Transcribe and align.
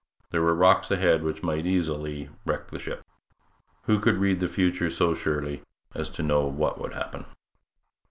There 0.31 0.41
were 0.41 0.55
rocks 0.55 0.89
ahead 0.89 1.21
which 1.21 1.43
might 1.43 1.67
easily 1.67 2.29
wreck 2.43 2.71
the 2.71 2.79
ship. 2.79 3.03
Who 3.83 3.99
could 3.99 4.17
read 4.17 4.39
the 4.39 4.47
future 4.47 4.89
so 4.89 5.13
surely 5.13 5.61
as 5.93 6.09
to 6.17 6.23
know 6.23 6.47
what 6.47 6.79
would 6.81 6.93
happen? 6.95 7.27